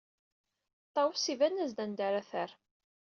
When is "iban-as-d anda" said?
1.33-2.03